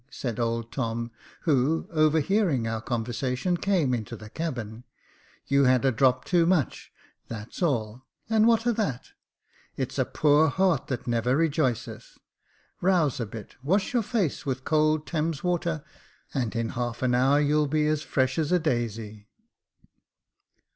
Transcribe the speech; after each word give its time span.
"said 0.09 0.39
old 0.39 0.71
Tom, 0.71 1.11
who, 1.41 1.87
overhearing 1.91 2.67
our 2.67 2.81
con 2.81 3.05
versation, 3.05 3.61
came 3.61 3.93
into 3.93 4.15
the 4.15 4.31
cabin. 4.31 4.83
*' 5.13 5.45
You 5.45 5.65
had 5.65 5.85
a 5.85 5.91
drop 5.91 6.25
too 6.25 6.47
much, 6.47 6.91
that's 7.27 7.61
all, 7.61 8.07
and 8.27 8.47
what 8.47 8.65
o' 8.65 8.71
that? 8.71 9.09
It's 9.77 9.99
a 9.99 10.05
poor 10.05 10.47
heart 10.47 10.87
that 10.87 11.05
never 11.05 11.37
rejoiceth. 11.37 12.17
Rouse 12.81 13.19
a 13.19 13.27
bit, 13.27 13.57
wash 13.61 13.93
your 13.93 14.01
face 14.01 14.43
with 14.43 14.63
cold 14.65 15.05
Thames 15.05 15.43
water, 15.43 15.83
and 16.33 16.55
in 16.55 16.69
half 16.69 17.03
an 17.03 17.13
hour 17.13 17.39
you'll 17.39 17.67
be 17.67 17.85
as 17.85 18.01
fresh 18.01 18.39
as 18.39 18.51
a 18.51 18.57
daisy." 18.57 19.27